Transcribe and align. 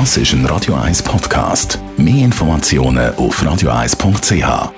Das 0.00 0.16
ist 0.16 0.32
ein 0.32 0.44
Radio 0.46 0.74
1 0.74 1.04
Podcast. 1.04 1.78
Mehr 1.96 2.24
Informationen 2.24 3.14
auf 3.14 3.40
radio1.ch. 3.40 4.72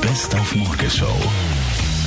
Best 0.00 0.34
auf 0.34 0.54
Morgenshow 0.54 1.14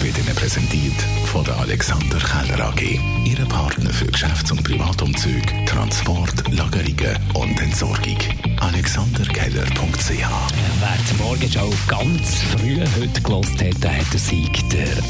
wird 0.01 0.17
Ihnen 0.17 0.35
präsentiert 0.35 0.99
von 1.25 1.43
der 1.43 1.55
Alexander 1.59 2.17
Keller 2.17 2.65
AG. 2.65 2.99
Ihre 3.25 3.45
Partner 3.45 3.91
für 3.91 4.07
Geschäfts- 4.07 4.51
und 4.51 4.63
Privatumzug, 4.63 5.43
Transport, 5.67 6.51
Lagerungen 6.51 7.15
und 7.35 7.61
Entsorgung. 7.61 8.17
AlexanderKeller.ch 8.59 10.09
Wer 10.09 10.97
die 11.11 11.21
Morgenshow 11.21 11.71
ganz 11.87 12.41
früh 12.41 12.79
heute 12.99 13.21
gelost 13.21 13.61
hat, 13.61 13.85
hat 13.85 14.11
den 14.13 14.19
Sieg, 14.19 14.67
der 14.71 15.00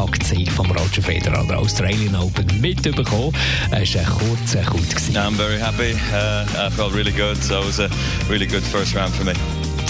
Auftaktsieg 0.00 0.50
vom 0.50 0.70
Roger 0.70 1.02
Federer 1.02 1.40
an 1.40 1.48
der 1.48 1.58
Australian 1.58 2.14
Open 2.16 2.46
mitbekommen. 2.60 3.32
Es 3.70 3.94
war 3.94 4.02
ein 4.02 4.08
kurzer 4.08 4.62
Coup. 4.62 4.80
I'm 5.14 5.36
very 5.36 5.58
happy. 5.58 5.92
Uh, 6.12 6.66
I 6.66 6.70
felt 6.70 6.94
really 6.94 7.12
good. 7.12 7.36
So 7.42 7.60
it 7.60 7.66
was 7.66 7.80
a 7.80 7.88
really 8.28 8.46
good 8.46 8.62
first 8.62 8.94
round 8.94 9.14
for 9.14 9.24
me. 9.24 9.32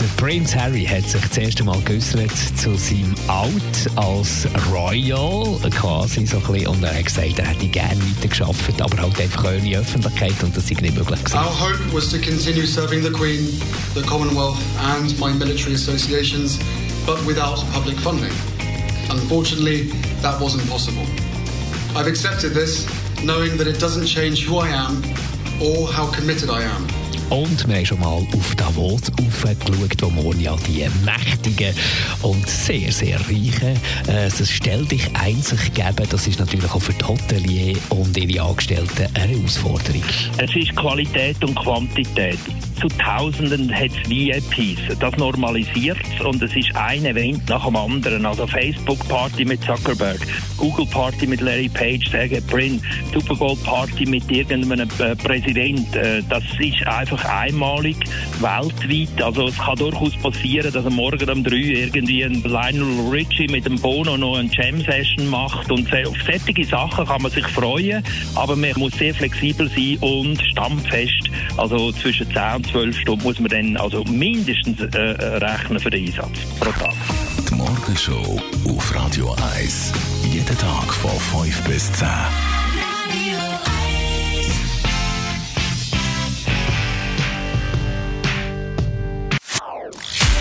Der 0.00 0.06
Prince 0.16 0.58
Harry 0.58 0.86
hat 0.86 1.06
sich 1.08 1.20
das 1.20 1.36
erste 1.36 1.62
Mal 1.62 1.78
geäußert 1.82 2.30
zu 2.56 2.74
seinem 2.74 3.14
Out 3.28 3.52
als 3.96 4.48
Royal, 4.72 5.58
quasi 5.70 6.26
so 6.26 6.38
ein 6.38 6.42
bisschen, 6.42 6.68
und 6.68 6.82
er 6.82 6.96
hat 6.96 7.04
gesagt, 7.04 7.38
er 7.38 7.46
hätte 7.46 7.66
gerne 7.66 8.00
weiter 8.00 8.28
geschafft, 8.28 8.80
aber 8.80 8.96
halt 8.96 9.20
einfach 9.20 9.44
ohne 9.44 9.76
Öffentlichkeit 9.76 10.42
und 10.42 10.56
das 10.56 10.68
sei 10.68 10.74
nicht 10.80 10.96
möglich 10.96 11.22
gewesen. 11.22 11.36
Our 11.36 11.60
hope 11.60 11.78
was 11.92 12.08
to 12.10 12.16
continue 12.18 12.66
serving 12.66 13.02
the 13.02 13.10
Queen, 13.10 13.46
the 13.94 14.02
Commonwealth, 14.02 14.56
and 14.82 15.18
my 15.20 15.32
military 15.34 15.74
associations, 15.74 16.58
but 17.04 17.18
without 17.26 17.62
public 17.72 17.98
funding. 17.98 18.32
Unfortunately, 19.10 19.82
that 20.22 20.40
wasn't 20.40 20.68
possible. 20.70 21.04
I've 21.96 22.06
accepted 22.06 22.50
this, 22.50 22.86
knowing 23.24 23.56
that 23.56 23.66
it 23.66 23.80
doesn't 23.80 24.06
change 24.06 24.44
who 24.44 24.58
I 24.58 24.68
am 24.68 25.02
or 25.60 25.88
how 25.88 26.10
committed 26.12 26.48
I 26.48 26.62
am. 26.62 26.86
Und 27.30 27.68
wir 27.68 27.76
haben 27.76 27.86
schon 27.86 28.00
mal 28.00 28.08
auf 28.08 28.54
Davos 28.56 29.02
aufgeschaut, 29.10 30.02
wo 30.02 30.10
morgen 30.10 30.40
ja 30.40 30.56
die 30.66 30.84
mächtigen 31.04 31.72
und 32.22 32.48
sehr, 32.48 32.90
sehr 32.90 33.20
reichen 33.20 33.76
äh, 34.08 34.28
das 34.28 34.50
Stell 34.50 34.84
dich 34.84 35.08
einzig 35.14 35.72
geben. 35.72 36.08
Das 36.10 36.26
ist 36.26 36.40
natürlich 36.40 36.68
auch 36.72 36.82
für 36.82 36.92
die 36.92 37.04
Hotelier 37.04 37.76
und 37.90 38.16
ihre 38.16 38.44
Angestellten 38.44 39.06
eine 39.14 39.28
Herausforderung. 39.28 40.02
Es 40.38 40.56
ist 40.56 40.74
Qualität 40.74 41.42
und 41.44 41.54
Quantität. 41.54 42.38
Zu 42.80 42.88
Tausenden 42.88 43.72
hat 43.72 43.90
es 43.90 44.10
VIPs. 44.10 44.98
Das 44.98 45.14
normalisiert 45.16 45.98
und 46.24 46.42
es 46.42 46.56
ist 46.56 46.74
ein 46.74 47.04
Event 47.04 47.48
nach 47.48 47.64
dem 47.64 47.76
anderen. 47.76 48.24
Also 48.24 48.46
Facebook-Party 48.46 49.44
mit 49.44 49.62
Zuckerberg, 49.62 50.18
Google-Party 50.56 51.26
mit 51.26 51.42
Larry 51.42 51.68
Page, 51.68 52.10
Sergey 52.10 52.40
Brin, 52.40 52.80
Super 53.12 53.34
Bowl-Party 53.34 54.06
mit 54.06 54.30
irgendeinem 54.30 54.88
äh, 54.98 55.14
Präsident. 55.14 55.94
Äh, 55.94 56.22
das 56.28 56.42
ist 56.58 56.86
einfach 56.86 57.19
einmalig 57.24 57.96
weltweit. 58.40 59.22
Also 59.22 59.48
es 59.48 59.58
kann 59.58 59.76
durchaus 59.76 60.16
passieren, 60.16 60.72
dass 60.72 60.86
am 60.86 60.94
Morgen 60.94 61.28
um 61.30 61.44
drei 61.44 61.56
irgendwie 61.56 62.24
ein 62.24 62.42
Lionel 62.42 63.10
Richie 63.10 63.48
mit 63.48 63.66
dem 63.66 63.76
Bono 63.76 64.16
noch 64.16 64.36
eine 64.36 64.50
Jam-Session 64.50 65.28
macht. 65.28 65.70
Und 65.70 65.92
auf 66.06 66.16
solche 66.26 66.64
Sachen 66.64 67.06
kann 67.06 67.22
man 67.22 67.30
sich 67.30 67.46
freuen, 67.48 68.02
aber 68.34 68.56
man 68.56 68.72
muss 68.76 68.92
sehr 68.94 69.14
flexibel 69.14 69.68
sein 69.68 69.98
und 70.00 70.40
stammfest. 70.42 71.30
Also 71.56 71.92
zwischen 71.92 72.30
10 72.32 72.56
und 72.56 72.66
12 72.66 72.98
Stunden 73.00 73.22
muss 73.22 73.38
man 73.38 73.48
dann 73.48 73.76
also 73.76 74.04
mindestens 74.04 74.80
äh, 74.80 74.98
rechnen 74.98 75.80
für 75.80 75.90
den 75.90 76.06
Einsatz 76.06 76.38
pro 76.58 76.70
Tag. 76.70 76.94
Die 77.48 77.54
Morgenshow 77.54 78.40
auf 78.68 78.94
Radio 78.94 79.34
1. 79.56 79.92
Jeden 80.32 80.58
Tag 80.58 80.92
von 80.94 81.44
5 81.44 81.64
bis 81.64 81.92
10. 81.92 82.08